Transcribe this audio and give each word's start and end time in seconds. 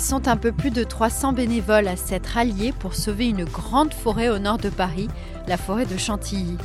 Ils 0.00 0.04
sont 0.04 0.28
un 0.28 0.38
peu 0.38 0.50
plus 0.50 0.70
de 0.70 0.82
300 0.82 1.34
bénévoles 1.34 1.86
à 1.86 1.94
s'être 1.94 2.38
alliés 2.38 2.72
pour 2.72 2.94
sauver 2.94 3.28
une 3.28 3.44
grande 3.44 3.92
forêt 3.92 4.30
au 4.30 4.38
nord 4.38 4.56
de 4.56 4.70
Paris, 4.70 5.08
la 5.46 5.58
forêt 5.58 5.84
de 5.84 5.98
Chantilly. 5.98 6.56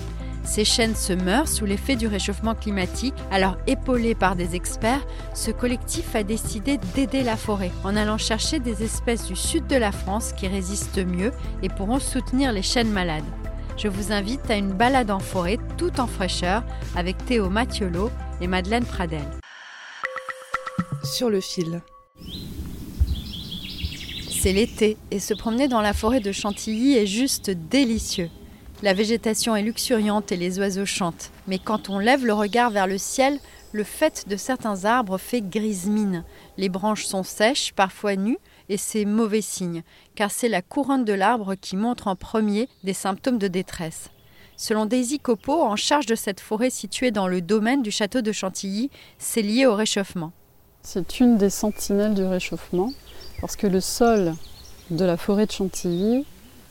Ces 0.46 0.64
chênes 0.64 0.96
se 0.96 1.12
meurent 1.12 1.50
sous 1.50 1.66
l'effet 1.66 1.98
du 1.98 2.08
réchauffement 2.08 2.56
climatique, 2.56 3.14
alors 3.32 3.58
épaulé 3.68 4.16
par 4.16 4.38
des 4.38 4.56
experts, 4.56 5.06
ce 5.34 5.52
collectif 5.52 6.16
a 6.16 6.24
décidé 6.24 6.80
d'aider 6.96 7.24
la 7.24 7.36
forêt 7.36 7.72
en 7.84 7.98
allant 7.98 8.18
chercher 8.18 8.60
des 8.60 8.84
espèces 8.84 9.26
du 9.26 9.36
sud 9.36 9.68
de 9.68 9.76
la 9.76 9.92
France 9.92 10.32
qui 10.32 10.48
résistent 10.48 11.06
mieux 11.06 11.32
et 11.62 11.68
pourront 11.68 12.00
soutenir 12.00 12.54
les 12.54 12.62
chênes 12.62 12.92
malades. 12.92 13.26
Je 13.76 13.90
vous 13.90 14.14
invite 14.14 14.50
à 14.50 14.56
une 14.56 14.72
balade 14.72 15.12
en 15.12 15.20
forêt 15.20 15.60
tout 15.78 16.00
en 16.00 16.08
fraîcheur 16.08 16.64
avec 16.96 17.18
Théo 17.26 17.50
Mathiolo 17.50 18.12
et 18.40 18.48
Madeleine 18.48 18.86
Pradel. 18.86 19.30
Sur 21.04 21.30
le 21.30 21.42
fil. 21.42 21.82
C'est 24.46 24.54
l'été 24.54 24.96
et 25.10 25.20
se 25.20 25.34
promener 25.34 25.68
dans 25.68 25.82
la 25.82 25.94
forêt 25.94 26.20
de 26.20 26.32
Chantilly 26.32 26.98
est 26.98 27.08
juste 27.08 27.50
délicieux. 27.50 28.30
La 28.84 28.94
végétation 28.94 29.56
est 29.56 29.64
luxuriante 29.64 30.32
et 30.32 30.38
les 30.38 30.60
oiseaux 30.60 30.86
chantent. 30.86 31.32
Mais 31.48 31.58
quand 31.58 31.90
on 31.90 31.98
lève 31.98 32.28
le 32.28 32.34
regard 32.34 32.70
vers 32.70 32.86
le 32.86 33.00
ciel, 33.00 33.40
le 33.72 33.84
fait 33.84 34.26
de 34.28 34.38
certains 34.38 34.86
arbres 34.86 35.18
fait 35.18 35.42
grise 35.42 35.88
mine. 35.88 36.24
Les 36.58 36.70
branches 36.70 37.06
sont 37.06 37.24
sèches, 37.24 37.74
parfois 37.74 38.16
nues, 38.16 38.38
et 38.70 38.78
c'est 38.78 39.06
mauvais 39.06 39.42
signe, 39.42 39.82
car 40.14 40.30
c'est 40.30 40.48
la 40.48 40.62
couronne 40.62 41.06
de 41.06 41.14
l'arbre 41.14 41.56
qui 41.56 41.76
montre 41.76 42.08
en 42.08 42.16
premier 42.16 42.70
des 42.84 42.94
symptômes 42.94 43.40
de 43.40 43.48
détresse. 43.48 44.12
Selon 44.58 44.86
Daisy 44.86 45.18
Copeau, 45.18 45.64
en 45.64 45.76
charge 45.76 46.06
de 46.06 46.14
cette 46.14 46.40
forêt 46.40 46.70
située 46.70 47.10
dans 47.10 47.28
le 47.28 47.42
domaine 47.42 47.82
du 47.82 47.90
château 47.90 48.22
de 48.22 48.32
Chantilly, 48.32 48.92
c'est 49.18 49.42
lié 49.42 49.66
au 49.66 49.74
réchauffement. 49.74 50.34
C'est 50.84 51.20
une 51.20 51.38
des 51.40 51.50
sentinelles 51.50 52.14
du 52.14 52.24
réchauffement, 52.24 52.92
parce 53.42 53.56
que 53.56 53.68
le 53.68 53.82
sol 53.82 54.34
de 54.90 55.06
la 55.06 55.18
forêt 55.18 55.46
de 55.46 55.52
Chantilly 55.52 56.26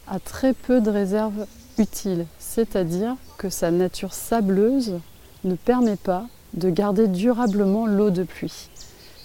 a 0.06 0.18
très 0.18 0.52
peu 0.52 0.80
de 0.80 0.90
réserves 0.90 1.46
utiles, 1.78 2.26
c'est-à-dire 2.38 3.16
que 3.38 3.50
sa 3.50 3.70
nature 3.70 4.14
sableuse 4.14 5.00
ne 5.44 5.54
permet 5.54 5.96
pas 5.96 6.26
de 6.54 6.70
garder 6.70 7.08
durablement 7.08 7.86
l'eau 7.86 8.10
de 8.10 8.22
pluie. 8.22 8.68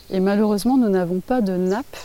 Et 0.09 0.19
malheureusement, 0.19 0.77
nous 0.77 0.89
n'avons 0.89 1.19
pas 1.19 1.41
de 1.41 1.55
nappe 1.55 1.97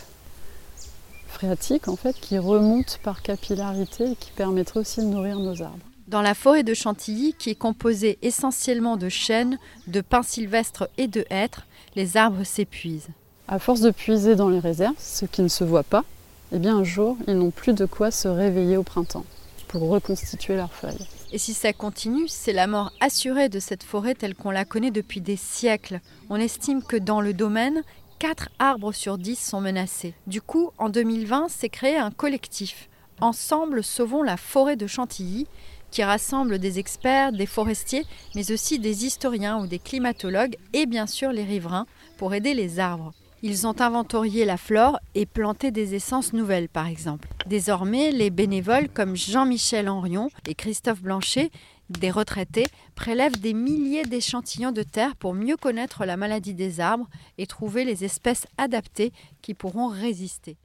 phréatique 1.29 1.89
en 1.89 1.97
fait 1.97 2.15
qui 2.21 2.39
remonte 2.39 3.01
par 3.03 3.23
capillarité 3.23 4.13
et 4.13 4.17
qui 4.17 4.31
permettrait 4.31 4.81
aussi 4.81 5.01
de 5.01 5.07
nourrir 5.07 5.39
nos 5.39 5.63
arbres. 5.63 5.85
Dans 6.07 6.21
la 6.21 6.35
forêt 6.35 6.63
de 6.63 6.75
Chantilly, 6.75 7.35
qui 7.39 7.51
est 7.51 7.55
composée 7.55 8.19
essentiellement 8.21 8.97
de 8.97 9.09
chênes, 9.09 9.59
de 9.87 10.03
pins 10.03 10.23
sylvestres 10.23 10.89
et 10.99 11.09
de 11.09 11.25
hêtres, 11.31 11.67
les 11.97 12.19
arbres 12.19 12.45
s'épuisent. 12.45 13.09
À 13.47 13.59
force 13.59 13.81
de 13.81 13.91
puiser 13.91 14.37
dans 14.37 14.49
les 14.49 14.59
réserves, 14.59 14.95
ce 14.99 15.27
qui 15.27 15.43
ne 15.43 15.49
se 15.49 15.65
voit 15.65 15.83
pas, 15.83 16.05
eh 16.51 16.59
bien 16.59 16.79
un 16.79 16.85
jour, 16.85 17.19
ils 17.29 17.37
n'ont 17.37 17.51
plus 17.51 17.75
de 17.75 17.85
quoi 17.85 18.11
se 18.11 18.27
réveiller 18.27 18.79
au 18.79 18.83
printemps 18.83 19.27
pour 19.69 19.89
reconstituer 19.91 20.57
leurs 20.57 20.73
feuilles. 20.73 21.07
Et 21.31 21.39
si 21.39 21.53
ça 21.53 21.75
continue, 21.75 22.27
c'est 22.27 22.55
la 22.55 22.67
mort 22.67 22.93
assurée 23.01 23.51
de 23.51 23.59
cette 23.59 23.83
forêt 23.83 24.15
telle 24.15 24.35
qu'on 24.35 24.51
la 24.51 24.65
connaît 24.65 24.91
depuis 24.91 25.21
des 25.21 25.37
siècles. 25.37 26.01
On 26.31 26.37
estime 26.37 26.83
que 26.83 26.97
dans 26.97 27.21
le 27.21 27.35
domaine, 27.35 27.83
4 28.19 28.49
arbres 28.59 28.93
sur 28.93 29.19
10 29.19 29.37
sont 29.37 29.61
menacés. 29.61 30.15
Du 30.27 30.41
coup, 30.41 30.71
en 30.79 30.89
2020, 30.89 31.49
s'est 31.51 31.69
créé 31.69 31.97
un 31.97 32.11
collectif. 32.11 32.89
Ensemble, 33.21 33.85
sauvons 33.85 34.23
la 34.23 34.39
forêt 34.39 34.77
de 34.77 34.87
Chantilly, 34.87 35.47
qui 35.91 36.03
rassemble 36.03 36.59
des 36.59 36.79
experts, 36.79 37.33
des 37.33 37.47
forestiers, 37.47 38.07
mais 38.35 38.53
aussi 38.53 38.79
des 38.79 39.05
historiens 39.05 39.59
ou 39.59 39.67
des 39.67 39.79
climatologues 39.79 40.57
et 40.73 40.87
bien 40.87 41.07
sûr 41.07 41.31
les 41.31 41.45
riverains 41.45 41.87
pour 42.17 42.33
aider 42.33 42.55
les 42.55 42.79
arbres. 42.79 43.13
Ils 43.47 43.67
ont 43.67 43.79
inventorié 43.79 44.47
la 44.47 44.57
flore 44.57 44.99
et 45.15 45.27
planté 45.27 45.71
des 45.71 45.95
essences 45.95 46.33
nouvelles, 46.33 46.71
par 46.71 46.87
exemple. 46.87 47.29
Désormais, 47.45 48.11
les 48.11 48.31
bénévoles 48.31 48.89
comme 48.89 49.17
Jean-Michel 49.17 49.91
Henrion 49.91 50.31
et 50.49 50.55
Christophe 50.55 51.03
Blanchet, 51.03 51.51
des 51.91 52.11
retraités, 52.11 52.65
prélèvent 52.95 53.39
des 53.39 53.53
milliers 53.53 54.05
d'échantillons 54.05 54.73
de 54.73 54.83
terre 54.83 55.15
pour 55.17 55.35
mieux 55.35 55.59
connaître 55.59 56.07
la 56.07 56.17
maladie 56.17 56.55
des 56.55 56.81
arbres 56.81 57.07
et 57.37 57.47
trouver 57.47 57.85
les 57.85 58.03
espèces 58.03 58.47
adaptées 58.57 59.13
qui 59.43 59.53
pourront 59.53 59.89
résister. 59.89 60.57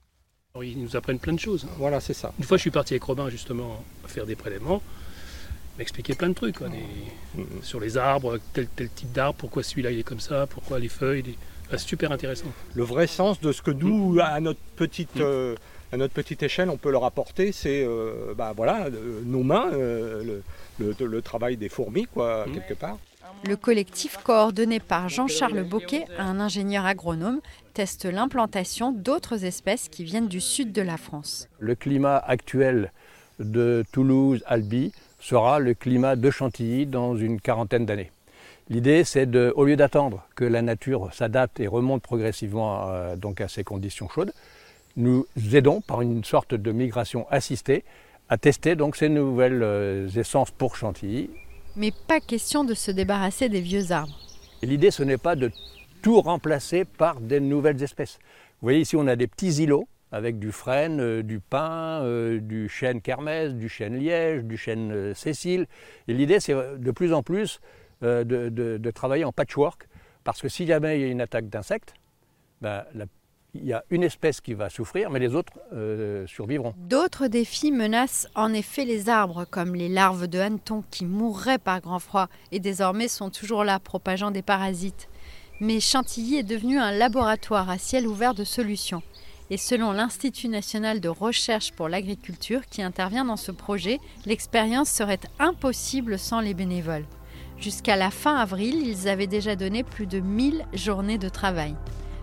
Alors, 0.56 0.64
ils 0.64 0.82
nous 0.82 0.96
apprennent 0.96 1.20
plein 1.20 1.34
de 1.34 1.40
choses. 1.40 1.68
Voilà, 1.80 2.00
c'est 2.00 2.14
ça. 2.14 2.32
Une 2.40 2.46
fois, 2.46 2.56
je 2.56 2.62
suis 2.62 2.72
parti 2.72 2.94
avec 2.94 3.04
Robin 3.04 3.28
justement 3.30 3.84
faire 4.08 4.26
des 4.26 4.38
prélèvements, 4.38 4.82
m'expliquer 5.78 6.16
plein 6.16 6.30
de 6.30 6.34
trucs 6.34 6.60
quoi, 6.60 6.70
des- 6.70 7.44
sur 7.62 7.82
les 7.82 7.98
arbres, 7.98 8.40
tel, 8.54 8.70
tel 8.74 8.90
type 8.90 9.12
d'arbre, 9.12 9.36
pourquoi 9.38 9.64
celui-là 9.64 9.92
il 9.92 10.00
est 10.00 10.04
comme 10.04 10.22
ça, 10.22 10.48
pourquoi 10.48 10.80
les 10.80 10.88
feuilles. 10.88 11.24
les- 11.24 11.38
Ah, 11.72 11.78
super 11.78 12.12
intéressant. 12.12 12.47
Le 12.74 12.84
vrai 12.84 13.07
sens 13.07 13.40
de 13.41 13.52
ce 13.52 13.62
que 13.62 13.72
nous, 13.72 14.18
à 14.22 14.40
notre 14.40 14.59
petite, 14.75 15.16
Mm. 15.16 15.22
euh, 15.22 15.56
à 15.91 15.97
notre 15.97 16.13
petite 16.13 16.41
échelle, 16.44 16.69
on 16.69 16.78
peut 16.78 16.91
leur 16.91 17.03
apporter, 17.06 17.52
c'est 17.52 17.84
euh, 17.85 18.34
bah, 18.35 18.53
voilà, 18.56 18.85
euh, 18.85 19.22
nos 19.25 19.44
mains, 19.44 19.69
euh, 19.74 20.41
le, 20.80 20.96
le- 21.00 21.06
le 21.06 21.22
travail 21.22 21.57
des 21.57 21.69
fourmis, 21.69 22.06
quoi, 22.06 22.46
Mm. 22.47 22.52
quelque 22.53 22.74
part. 22.74 22.97
Le 23.47 23.56
collectif 23.56 24.18
coordonné 24.18 24.80
par 24.80 25.07
Jean-Charles 25.07 25.63
Boquet, 25.63 26.06
un 26.18 26.40
ingénieur 26.41 26.85
agronome, 26.85 27.40
teste 27.74 28.06
l'implantation 28.06 28.91
d'autres 28.91 29.46
espèces 29.46 29.88
qui 29.88 30.03
viennent 30.03 30.28
du 30.28 30.41
sud 30.41 30.74
de 30.74 30.81
la 30.81 30.97
France. 30.97 31.47
Le 31.59 31.75
climat 31.75 32.18
actuel 32.18 32.91
de 33.40 33.86
Toulouse, 33.94 34.44
Albi, 34.47 34.91
sera 35.22 35.59
le 35.59 35.74
climat 35.74 36.16
de 36.18 36.30
Chantilly 36.31 36.86
dans 36.86 37.16
une 37.16 37.40
quarantaine 37.40 37.86
d'années. 37.86 38.12
L'idée, 38.72 39.03
c'est 39.03 39.25
de, 39.25 39.52
au 39.56 39.66
lieu 39.66 39.75
d'attendre 39.75 40.28
que 40.35 40.46
la 40.46 40.62
nature 40.62 41.12
s'adapte 41.12 41.59
et 41.59 41.66
remonte 41.66 42.03
progressivement 42.03 42.90
euh, 42.90 43.16
donc 43.16 43.41
à 43.41 43.47
ces 43.47 43.63
conditions 43.63 44.07
chaudes, 44.07 44.31
nous 44.96 45.25
aidons 45.53 45.81
par 45.81 46.02
une 46.02 46.24
sorte 46.24 46.53
de 46.53 46.72
migration 46.72 47.25
assistée 47.31 47.84
à 48.30 48.38
tester 48.38 48.75
donc 48.75 48.96
ces 48.96 49.09
nouvelles 49.09 49.63
euh, 49.63 50.07
essences 50.09 50.52
pour 50.52 50.75
Chantilly. 50.75 51.31
Mais 51.78 51.91
pas 52.07 52.19
question 52.19 52.63
de 52.63 52.75
se 52.75 52.91
débarrasser 52.91 53.50
des 53.50 53.62
vieux 53.62 53.91
arbres. 53.91 54.16
Et 54.62 54.68
L'idée, 54.68 54.91
ce 54.91 55.01
n'est 55.01 55.18
pas 55.18 55.36
de 55.36 55.51
tout 56.03 56.22
remplacer 56.22 56.86
par 56.86 57.22
des 57.22 57.40
nouvelles 57.40 57.81
espèces. 57.81 58.19
Vous 58.62 58.68
voyez 58.68 58.81
ici, 58.81 58.96
on 58.96 59.07
a 59.07 59.16
des 59.16 59.28
petits 59.28 59.63
îlots 59.63 59.88
avec 60.12 60.38
du 60.38 60.51
frêne, 60.51 61.00
euh, 61.01 61.24
du 61.24 61.40
pin, 61.40 62.03
du 62.40 62.69
chêne 62.69 63.01
kermès, 63.01 63.56
du 63.56 63.68
chêne 63.68 63.97
liège, 63.97 64.44
du 64.44 64.57
chêne 64.57 65.16
cécile. 65.16 65.66
Et 66.07 66.13
l'idée, 66.13 66.40
c'est 66.40 66.53
de 66.53 66.91
plus 66.91 67.13
en 67.13 67.24
plus 67.24 67.59
de, 68.02 68.50
de- 68.50 68.92
travailler 68.92 69.26
en 69.26 69.32
patchwork, 69.32 69.88
parce 70.24 70.42
que 70.42 70.50
si 70.50 70.66
jamais 70.66 71.00
il 71.00 71.02
y 71.02 71.06
a 71.06 71.08
une 71.08 71.22
attaque 71.22 71.50
d'insectes, 71.50 71.94
ben, 72.62 72.84
il 73.56 73.66
y 73.66 73.74
a 73.74 73.84
une 73.90 74.04
espèce 74.04 74.42
qui 74.42 74.54
va 74.54 74.70
souffrir, 74.70 75.10
mais 75.10 75.20
les 75.20 75.34
autres 75.34 75.54
euh, 75.74 76.28
survivront. 76.28 76.74
D'autres 76.78 77.28
défis 77.28 77.72
menacent 77.72 78.28
en 78.36 78.54
effet 78.54 78.86
les 78.86 79.10
arbres, 79.10 79.46
comme 79.50 79.74
les 79.75 79.90
larves 79.90 80.28
de 80.28 80.40
hannetons 80.40 80.84
qui 80.92 81.06
mourraient 81.06 81.57
par 81.57 81.81
grand 81.81 82.00
froid 82.00 82.30
et 82.51 82.60
désormais 82.60 83.07
sont 83.07 83.31
toujours 83.31 83.63
là, 83.63 83.80
propageant 83.80 84.31
des 84.31 84.44
parasites. 84.44 85.10
Mais 85.62 85.80
Chantilly 85.80 86.38
est 86.38 86.44
devenu 86.44 86.80
un 86.80 86.92
laboratoire 86.92 87.69
à 87.69 87.78
ciel 87.78 88.07
ouvert 88.07 88.34
de 88.34 88.44
solutions. 88.44 89.01
Et 89.50 89.57
selon 89.57 89.94
l'Institut 89.94 90.48
national 90.48 91.00
de 91.00 91.10
recherche 91.10 91.72
pour 91.72 91.90
l'agriculture 91.90 92.68
qui 92.68 92.84
intervient 92.84 93.25
dans 93.25 93.36
ce 93.36 93.51
projet, 93.51 93.98
l'expérience 94.28 94.92
serait 94.92 95.19
impossible 95.40 96.19
sans 96.19 96.40
les 96.40 96.54
bénévoles. 96.54 97.06
Jusqu'à 97.60 97.96
la 97.96 98.10
fin 98.10 98.38
avril, 98.38 98.88
ils 98.88 99.10
avaient 99.10 99.28
déjà 99.28 99.56
donné 99.56 99.84
plus 99.84 100.08
de 100.08 100.20
1000 100.20 100.66
journées 100.74 101.18
de 101.18 101.30
travail. 101.30 101.76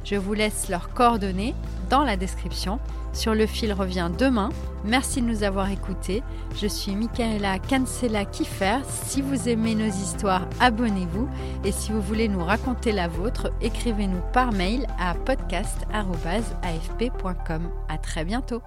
Je 0.05 0.15
vous 0.15 0.35
laisse 0.35 0.69
leurs 0.69 0.95
coordonnées 0.95 1.55
dans 1.91 2.05
la 2.05 2.17
description. 2.17 2.79
Sur 3.13 3.35
le 3.35 3.47
fil 3.47 3.73
revient 3.73 4.11
demain. 4.17 4.51
Merci 4.85 5.21
de 5.21 5.27
nous 5.27 5.43
avoir 5.43 5.71
écoutés. 5.71 6.23
Je 6.55 6.67
suis 6.67 6.95
Michaela 6.95 7.59
Cancela 7.59 8.25
Kiffer. 8.25 8.79
Si 8.85 9.21
vous 9.21 9.49
aimez 9.49 9.75
nos 9.75 9.89
histoires, 9.89 10.47
abonnez-vous. 10.61 11.29
Et 11.65 11.73
si 11.73 11.93
vous 11.93 12.03
voulez 12.03 12.29
nous 12.29 12.45
raconter 12.45 12.93
la 12.93 13.09
vôtre, 13.09 13.51
écrivez-nous 13.61 14.23
par 14.33 14.53
mail 14.53 14.87
à 15.01 15.15
podcast.afp.com. 15.15 17.71
À 17.89 17.99
très 17.99 18.25
bientôt. 18.25 18.63